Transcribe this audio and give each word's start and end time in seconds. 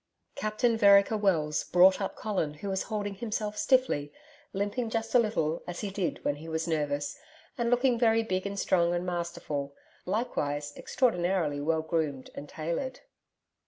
Captain 0.33 0.75
Vereker 0.75 1.15
Wells 1.15 1.63
brought 1.65 2.01
up 2.01 2.15
Colin 2.15 2.55
who 2.55 2.69
was 2.69 2.81
holding 2.89 3.13
himself 3.13 3.55
stiffly, 3.55 4.11
limping 4.51 4.89
just 4.89 5.13
a 5.13 5.19
little, 5.19 5.61
as 5.67 5.81
he 5.81 5.91
did 5.91 6.25
when 6.25 6.37
he 6.37 6.49
was 6.49 6.67
nervous, 6.67 7.19
and 7.55 7.69
looking 7.69 7.99
very 7.99 8.23
big 8.23 8.47
and 8.47 8.57
strong 8.57 8.95
and 8.95 9.05
masterful 9.05 9.75
likewise 10.07 10.73
extraordinarily 10.75 11.61
well 11.61 11.83
groomed 11.83 12.31
and 12.33 12.49
tailored. 12.49 13.01